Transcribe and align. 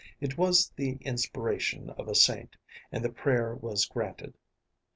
It 0.19 0.35
was 0.35 0.69
the 0.75 0.93
inspiration 1.01 1.91
of 1.91 2.07
a 2.07 2.15
saint, 2.15 2.55
and 2.91 3.05
the 3.05 3.11
prayer 3.11 3.53
was 3.53 3.85
granted. 3.85 4.35